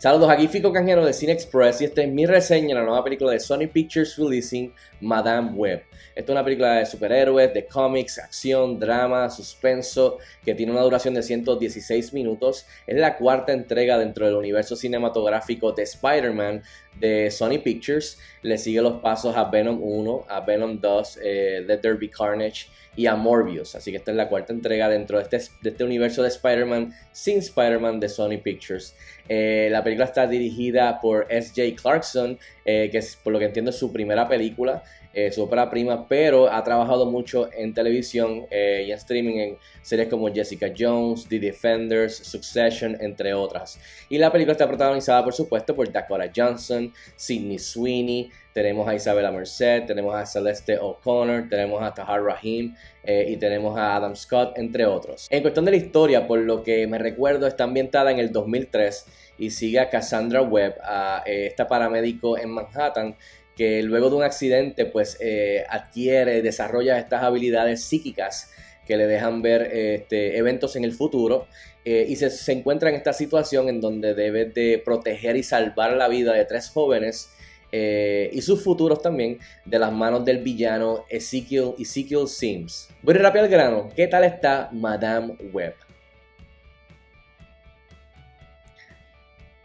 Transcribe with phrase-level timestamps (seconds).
[0.00, 3.02] Saludos, aquí Fico Canjero de Cine Express y esta es mi reseña de la nueva
[3.02, 5.82] película de Sony Pictures releasing Madame Web.
[6.14, 11.14] Esta es una película de superhéroes, de cómics, acción, drama, suspenso, que tiene una duración
[11.14, 12.64] de 116 minutos.
[12.86, 16.62] Es la cuarta entrega dentro del universo cinematográfico de Spider-Man
[16.98, 18.18] de Sony Pictures.
[18.42, 22.66] Le sigue los pasos a Venom 1, a Venom 2, eh, There Be Carnage
[22.98, 23.76] y a Morbius.
[23.76, 26.92] Así que esta es la cuarta entrega dentro de este, de este universo de Spider-Man
[27.12, 28.96] sin Spider-Man de Sony Pictures.
[29.28, 31.80] Eh, la película está dirigida por S.J.
[31.80, 34.82] Clarkson, eh, que es, por lo que entiendo es su primera película.
[35.14, 39.58] Eh, su ópera prima, pero ha trabajado mucho en televisión eh, y en streaming en
[39.80, 43.80] series como Jessica Jones, The Defenders, Succession, entre otras.
[44.10, 49.30] Y la película está protagonizada, por supuesto, por Dakota Johnson, Sidney Sweeney, tenemos a Isabella
[49.30, 54.58] Merced, tenemos a Celeste O'Connor, tenemos a Tahar Rahim eh, y tenemos a Adam Scott,
[54.58, 55.26] entre otros.
[55.30, 59.06] En cuestión de la historia, por lo que me recuerdo, está ambientada en el 2003
[59.38, 63.16] y sigue a Cassandra Webb, a esta paramédico en Manhattan,
[63.58, 68.52] que luego de un accidente pues eh, adquiere, desarrolla estas habilidades psíquicas
[68.86, 71.48] que le dejan ver este, eventos en el futuro
[71.84, 76.06] eh, y se, encuentra en esta situación en donde debe de proteger y salvar la
[76.06, 77.30] vida de tres jóvenes
[77.72, 82.88] eh, y sus futuros también de las manos del villano Ezekiel, Ezekiel Sims.
[83.02, 85.74] Voy rápido al grano, ¿qué tal está Madame Web?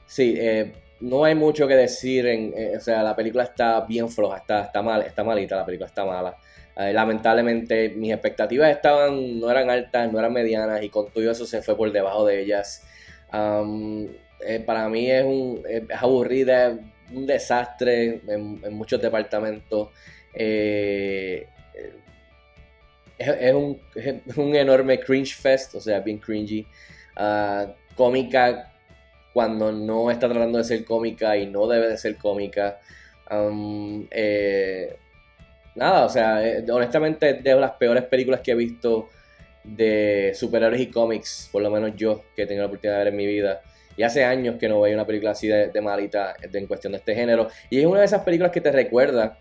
[0.08, 0.73] Sí, eh,
[1.04, 2.26] no hay mucho que decir.
[2.26, 5.66] En, eh, o sea, la película está bien floja, está, está, mal, está malita, la
[5.66, 6.38] película está mala.
[6.78, 11.45] Eh, lamentablemente mis expectativas estaban, no eran altas, no eran medianas y con todo eso
[11.45, 12.88] se fue por debajo de ellas.
[14.45, 16.80] Eh, para mí es, un, es aburrida,
[17.12, 19.90] un desastre en, muchos departamentos.
[20.34, 21.45] es,
[23.54, 26.66] un, es, un, enorme cringe fest, o sea, bien cringy.
[27.16, 28.73] Uh, cómica
[29.34, 32.80] cuando no está tratando de ser cómica y no debe de ser cómica.
[33.30, 34.95] Um, eh,
[35.76, 39.10] nada, o sea, eh, honestamente de las peores películas que he visto
[39.64, 43.14] de superhéroes y cómics, por lo menos yo, que he tenido la oportunidad de ver
[43.14, 43.61] en mi vida.
[43.95, 47.15] Y hace años que no veía una película así de, malita en cuestión de este
[47.15, 47.48] género.
[47.70, 49.38] Y es una de esas películas que te recuerda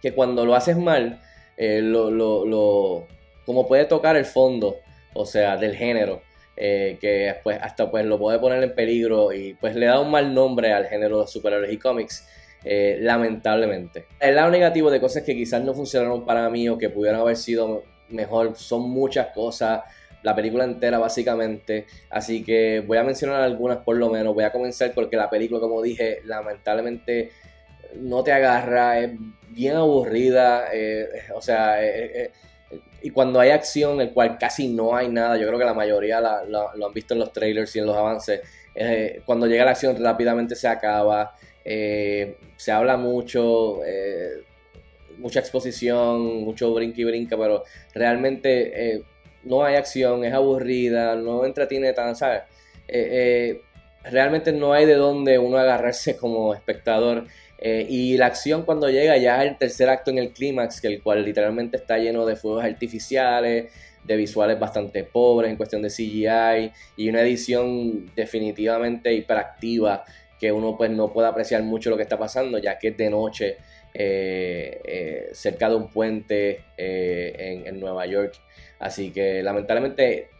[0.00, 1.20] que cuando lo haces mal,
[1.56, 3.06] eh, lo, lo,
[3.44, 4.76] como puede tocar el fondo,
[5.14, 6.22] o sea, del género.
[6.54, 10.10] Eh, que pues hasta pues lo puede poner en peligro y pues le da un
[10.10, 12.28] mal nombre al género de superhéroes y cómics.
[12.64, 14.06] Eh, lamentablemente.
[14.20, 17.36] El lado negativo de cosas que quizás no funcionaron para mí o que pudieran haber
[17.36, 19.80] sido mejor son muchas cosas.
[20.22, 21.86] La película entera básicamente.
[22.10, 24.34] Así que voy a mencionar algunas por lo menos.
[24.34, 27.30] Voy a comenzar porque la película, como dije, lamentablemente
[27.96, 29.00] no te agarra.
[29.00, 29.10] Es
[29.48, 30.66] bien aburrida.
[30.72, 31.78] Eh, o sea,
[33.02, 36.20] y cuando hay acción, el cual casi no hay nada, yo creo que la mayoría
[36.20, 38.40] lo han visto en los trailers y en los avances,
[38.74, 44.44] eh, cuando llega la acción rápidamente se acaba, eh, se habla mucho, eh,
[45.18, 49.04] mucha exposición, mucho brinca y brinca, pero realmente
[49.44, 52.42] no hay acción, es aburrida, no entretiene tan, ¿sabes?
[54.04, 57.26] realmente no hay de dónde uno agarrarse como espectador.
[57.64, 60.88] Eh, y la acción cuando llega ya es el tercer acto en el clímax, que
[60.88, 65.88] el cual literalmente está lleno de fuegos artificiales, de visuales bastante pobres en cuestión de
[65.88, 70.04] CGI y una edición definitivamente hiperactiva
[70.40, 73.08] que uno pues no puede apreciar mucho lo que está pasando ya que es de
[73.08, 73.58] noche
[73.94, 78.34] eh, eh, cerca de un puente en, en, Nueva York.
[78.80, 80.30] Así que lamentablemente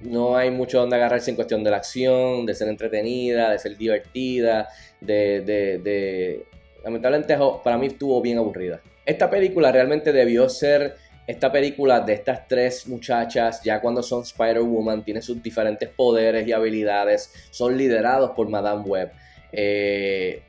[0.00, 3.76] no hay mucho donde agarrarse en cuestión de la acción, de ser entretenida, de ser
[3.76, 4.68] divertida,
[5.00, 6.44] de,
[6.84, 8.80] Lamentablemente para mí estuvo bien aburrida.
[9.04, 10.94] Esta película realmente debió ser
[11.26, 16.52] esta película de estas tres muchachas, ya cuando son Spider-Woman, tienen sus diferentes poderes y
[16.52, 19.10] habilidades, son liderados por Madame Web.
[19.52, 20.40] Eh,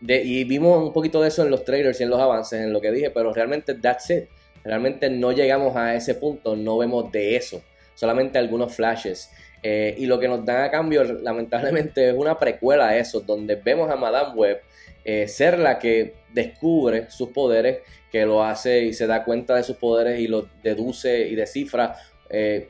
[0.00, 2.80] y vimos un poquito de eso en los trailers y en los avances, en lo
[2.80, 4.24] que dije, pero realmente that's it.
[4.62, 7.62] Realmente no llegamos a ese punto, no vemos de eso
[7.98, 9.28] solamente algunos flashes.
[9.60, 13.56] Eh, y lo que nos dan a cambio, lamentablemente, es una precuela a eso, donde
[13.56, 14.60] vemos a Madame Web
[15.04, 17.78] eh, ser la que descubre sus poderes,
[18.12, 21.96] que lo hace y se da cuenta de sus poderes y los deduce y descifra
[22.30, 22.68] eh,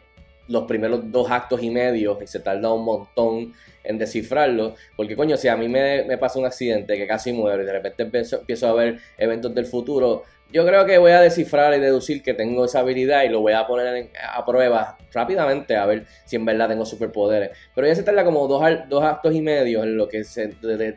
[0.49, 3.53] los primeros dos actos y medio y se tarda un montón
[3.85, 4.75] en descifrarlo.
[4.97, 7.73] Porque coño, si a mí me, me pasa un accidente que casi muero y de
[7.73, 12.23] repente empiezo a ver eventos del futuro, yo creo que voy a descifrar y deducir
[12.23, 16.37] que tengo esa habilidad y lo voy a poner a prueba rápidamente a ver si
[16.37, 17.51] en verdad tengo superpoderes.
[17.75, 20.49] Pero ya se tarda como dos, dos actos y medio en lo que se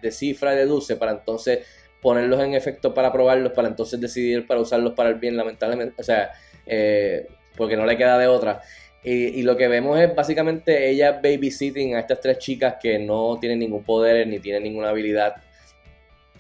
[0.02, 1.60] descifra y deduce para entonces
[2.02, 5.96] ponerlos en efecto para probarlos, para entonces decidir para usarlos para el bien, lamentablemente.
[6.02, 6.32] O sea,
[6.66, 7.28] eh,
[7.58, 8.62] porque no le queda de otra.
[9.04, 13.60] Y, lo que vemos es básicamente ella babysitting a estas tres chicas que no tienen
[13.60, 15.36] ningún poder ni tienen ninguna habilidad.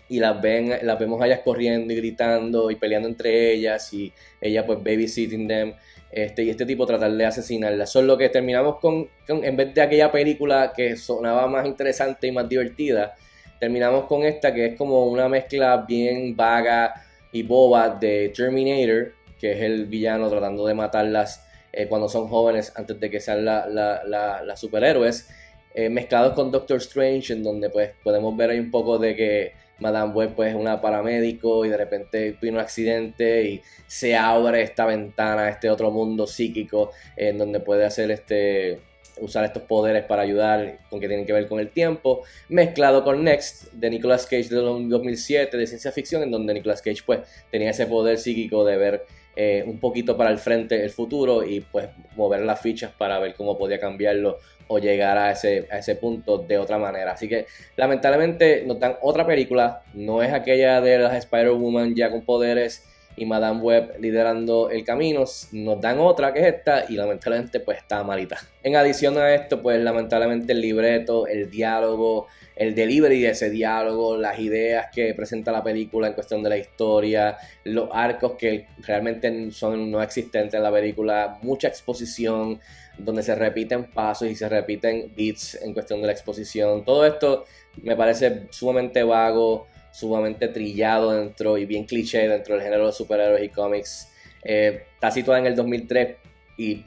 [0.10, 4.12] Y las, ven, las vemos a ellas corriendo y gritando y peleando entre ellas y
[4.40, 5.74] ella pues babysitting them.
[6.12, 7.86] Este, y este tipo tratar de asesinarla.
[7.86, 12.28] Eso es lo que terminamos con, en vez de aquella película que sonaba más interesante
[12.28, 13.16] y más divertida,
[13.60, 16.94] terminamos con esta que es como una mezcla bien vaga
[17.31, 22.73] y boba de Terminator, que es el villano tratando de matarlas eh, cuando son jóvenes
[22.75, 25.29] antes de que sean las superhéroes,
[25.73, 29.53] eh, mezclados con Doctor Strange, en donde pues podemos ver ahí un poco de que
[29.79, 34.62] Madame Web pues, es una paramédico y de repente tiene un accidente y se abre
[34.62, 38.79] esta ventana este otro mundo psíquico en donde puede hacer este
[39.19, 43.23] usar estos poderes para ayudar con que tienen que ver con el tiempo, mezclado con
[43.23, 47.21] Next de Nicolas Cage de 2007 de ciencia ficción, en donde Nicolas Cage pues
[47.51, 49.06] tenía ese poder psíquico de ver
[49.36, 53.33] eh, un poquito para el frente el futuro y pues mover las fichas para ver
[53.36, 57.12] cómo podía cambiarlo o llegar a ese, a ese punto de otra manera.
[57.12, 57.45] Así que
[57.75, 62.86] lamentablemente nos dan otra película, no es aquella de las Spider-Woman ya con poderes
[63.16, 67.80] y Madame Web liderando el camino, nos dan otra que es esta y lamentablemente pues
[67.80, 68.38] está malita.
[68.63, 72.28] En adición a esto pues lamentablemente el libreto, el diálogo,
[72.62, 76.58] el delivery de ese diálogo, las ideas que presenta la película en cuestión de la
[76.58, 82.60] historia, los arcos que realmente son no existentes en la película, mucha exposición,
[83.00, 86.86] donde se repiten pasos y se repiten beats en cuestión de la exposición.
[86.86, 87.46] Todo esto
[87.81, 93.44] me parece sumamente vago, sumamente trillado dentro y bien cliché dentro del género de superhéroes
[93.44, 94.10] y cómics.
[94.44, 96.16] Eh, está situada en el 2003
[96.57, 96.86] y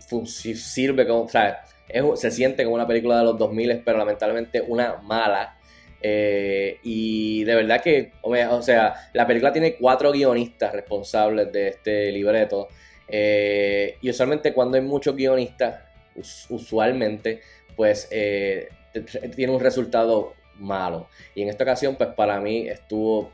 [0.55, 1.29] sirve como,
[2.15, 5.54] se siente como una película de los 2000, pero lamentablemente una mala.
[6.07, 12.13] Eh, y de verdad que, o sea, la película tiene cuatro guionistas responsables de este
[12.13, 12.69] libreto.
[13.09, 15.81] Eh, y usualmente cuando hay muchos guionistas,
[16.51, 17.41] usualmente,
[17.75, 18.69] pues eh,
[19.35, 21.09] tiene un resultado malo.
[21.35, 23.33] Y en esta ocasión, pues para mí estuvo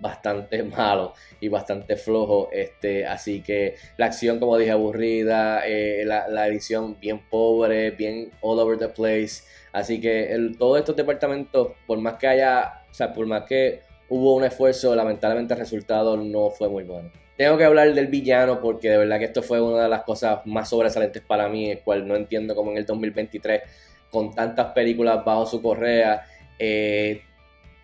[0.00, 2.48] bastante malo y bastante flojo.
[2.52, 8.58] Este, así que la acción, como dije, aburrida, eh, la, edición bien pobre, bien all
[8.58, 9.44] over the place.
[9.72, 13.80] Así que el, todos estos departamentos, por más que haya, o sea, por más que
[14.08, 17.10] hubo un esfuerzo, lamentablemente el resultado no fue muy bueno.
[17.36, 20.40] Tengo que hablar del villano porque de verdad que esto fue una de las cosas
[20.46, 23.62] más sobresalientes para mí, el cual no entiendo cómo en el 2023,
[24.10, 26.24] con tantas películas bajo su correa,
[26.58, 27.20] eh,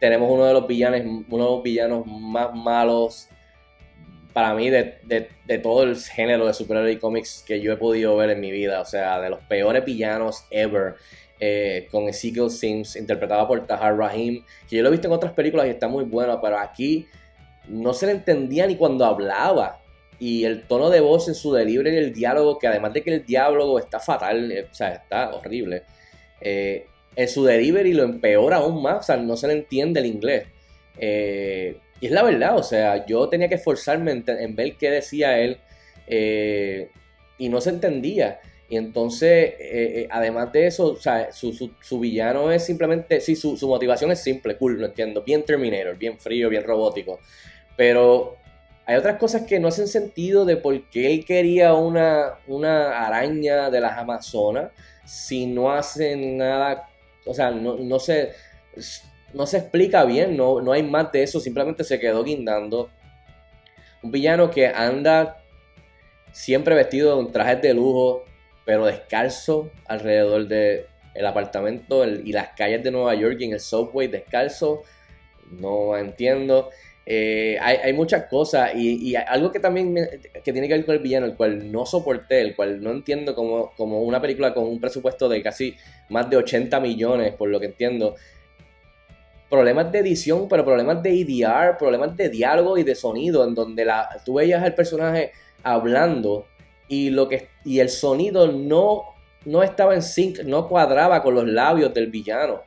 [0.03, 1.01] tenemos uno de los villanos,
[1.31, 3.29] uno de los villanos más malos
[4.33, 4.99] para mí de,
[5.63, 8.81] todo el género de superhéroes y cómics que yo he podido ver en mi vida.
[8.81, 10.97] O sea, de los peores villanos ever.
[11.39, 15.33] Eh, con Ezekiel Sims, interpretado por Tahar Rahim, que yo lo he visto en otras
[15.33, 17.07] películas y está muy bueno, pero aquí
[17.69, 19.81] no se le entendía ni cuando hablaba.
[20.19, 23.15] Y el tono de voz en su delivery y el diálogo, que además de que
[23.15, 25.85] el diálogo está fatal, eh, o sea, está horrible,
[26.41, 30.07] eh, en su delivery lo empeora aún más, o sea, no se le entiende el
[30.07, 30.47] inglés.
[30.99, 35.59] y es la verdad, o sea, yo tenía que esforzarme en, ver qué decía él
[37.39, 38.41] y no se entendía.
[38.73, 43.59] Y entonces, eh, eh, además de eso, o sea, su, villano es simplemente, sí, su,
[43.69, 47.21] motivación es simple, cool, lo entiendo, bien Terminator, bien frío, bien robótico.
[47.77, 48.39] Pero
[48.87, 53.69] hay otras cosas que no hacen sentido de por qué él quería una, una araña
[53.69, 54.71] de las Amazonas
[55.05, 56.89] si no hace nada,
[57.25, 58.33] o sea, no, no, se,
[59.33, 62.91] no se explica bien, no, no hay más de eso, simplemente se quedó guindando.
[64.03, 65.43] Un villano que anda
[66.33, 68.25] siempre vestido en trajes de lujo,
[68.65, 73.61] pero descalzo alrededor del el apartamento y las calles de Nueva York y en el
[73.61, 74.83] subway descalzo.
[75.51, 76.71] No entiendo.
[77.05, 79.95] Eh, hay, muchas cosas y, algo que también
[80.45, 83.35] que tiene que ver con el villano, el cual no soporté, el cual no entiendo
[83.35, 85.75] como, como una película con un presupuesto de casi
[86.11, 88.15] más de 80 millones, por lo que entiendo.
[89.51, 93.85] Problemas de edición, pero problemas de EDR, problemas de diálogo y de sonido, en donde
[93.85, 95.33] la, tú veías al personaje
[95.63, 96.47] hablando
[96.89, 99.03] y, lo que, y el sonido no,
[99.45, 102.63] no estaba en sync, no cuadraba con los labios del villano.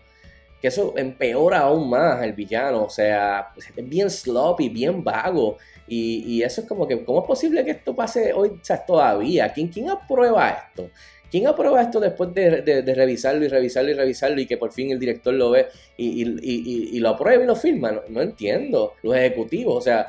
[0.66, 5.60] Que eso empeora aún más el villano, o sea, es bien sloppy, bien vago.
[5.88, 9.54] Y, eso es como que, ¿cómo es posible que esto pase hoy o sea, todavía?
[9.54, 10.90] ¿Quién, ¿Quién aprueba esto?
[11.30, 14.98] ¿Quién aprueba esto después de, revisarlo y revisarlo y revisarlo y que por fin el
[14.98, 15.68] director lo ve
[15.98, 18.02] y, lo aprueba y lo firma?
[18.10, 18.94] No, entiendo.
[19.04, 20.08] Los ejecutivos, o sea,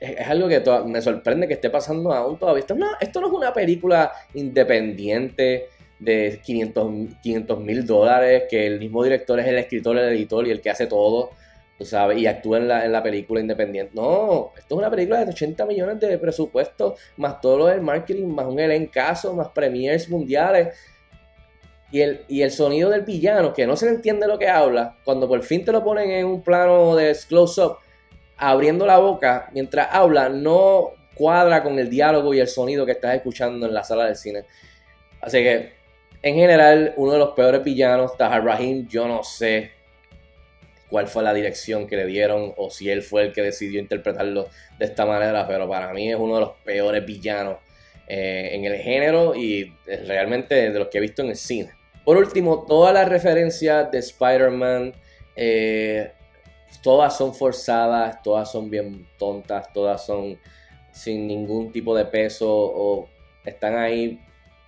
[0.00, 2.60] es, algo que me sorprende que esté pasando aún todavía.
[2.60, 5.68] Esto esto no es una película independiente
[5.98, 10.60] de 500 mil dólares, que el mismo director es el escritor, el editor y el
[10.60, 11.30] que hace todo.
[11.78, 13.92] tú sabes, y actúa en la, en la película independiente.
[13.94, 18.26] No, esto es una película de 80 millones de presupuesto, más todo lo del marketing,
[18.26, 20.76] más un elencazo, más premiers mundiales.
[21.90, 24.96] Y el, y el sonido del villano, que no se le entiende lo que habla,
[25.04, 27.78] cuando por fin te lo ponen en un plano de close-up,
[28.36, 33.16] abriendo la boca mientras habla, no cuadra con el diálogo y el sonido que estás
[33.16, 34.44] escuchando en la sala de cine.
[35.20, 35.77] Así que,
[36.22, 39.72] en general, uno de los peores villanos, Tahar Rahim, yo no sé
[40.88, 44.48] cuál fue la dirección que le dieron o si él fue el que decidió interpretarlo
[44.78, 47.58] de esta manera, pero para mí es uno de los peores villanos
[48.06, 51.72] eh, en el género y realmente de los que he visto en el cine.
[52.04, 54.94] Por último, todas las referencias de Spider-Man,
[55.36, 56.12] eh,
[56.82, 60.38] todas son forzadas, todas son bien tontas, todas son
[60.90, 63.08] sin ningún tipo de peso o
[63.44, 64.18] están ahí,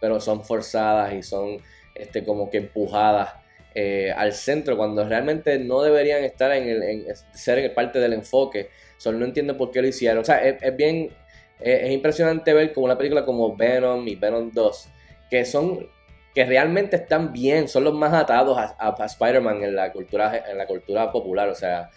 [0.00, 1.58] pero son forzadas y son
[1.94, 3.34] este, como que empujadas
[3.74, 8.68] eh, al centro cuando realmente no deberían estar en, el, ser parte del enfoque.
[8.96, 10.18] Solo no entiendo por qué lo hicieron.
[10.18, 11.10] O sea, es, bien,
[11.60, 14.88] es, impresionante ver como una película como Venom y Venom 2,
[15.30, 15.88] que son,
[16.34, 20.66] que realmente están bien, son los más atados a, Spider-Man en la cultura, en la
[20.66, 21.48] cultura popular.
[21.48, 21.90] O sea,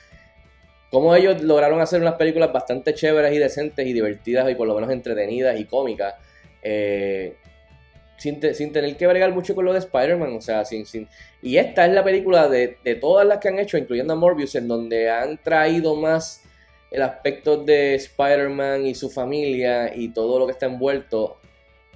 [0.91, 4.75] como ellos lograron hacer unas películas bastante chéveres y decentes y divertidas y por lo
[4.75, 6.15] menos entretenidas y cómicas.
[6.61, 7.35] Eh,
[8.17, 11.07] sin, tener que bregar mucho con lo de Spider-Man, o sea, sin, sin...
[11.41, 14.67] Y esta es la película de, todas las que han hecho, incluyendo a Morbius, en
[14.67, 16.43] donde han traído más
[16.91, 21.37] el aspecto de Spider-Man y su familia y todo lo que está envuelto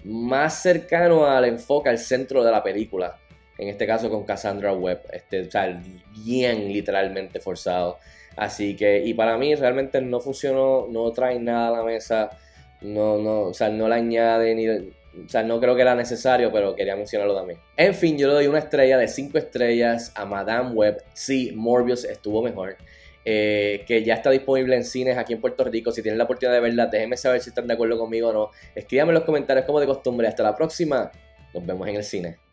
[0.03, 3.17] más cercano al enfoque, al centro de la película.
[3.57, 5.81] En este caso con Cassandra Webb, este, o sea,
[6.23, 7.97] bien literalmente forzado.
[8.35, 12.29] Así que, y para mí realmente no funcionó, no trae nada a la mesa,
[12.81, 14.67] no, no, o sea, no le añade ni,
[15.25, 17.59] o sea, no creo que era necesario, pero quería mencionarlo también.
[17.75, 21.03] En fin, yo le doy una estrella de 5 estrellas a Madame Web.
[21.13, 22.77] Sí, Morbius estuvo mejor.
[23.29, 25.91] Eh, que ya está disponible en cines aquí en Puerto Rico.
[25.91, 28.51] Si tienen la oportunidad de verla, déjenme saber si están de acuerdo conmigo o no.
[28.73, 30.27] Escríbanme en los comentarios como de costumbre.
[30.27, 31.11] Hasta la próxima.
[31.53, 32.46] Nos vemos en el cine.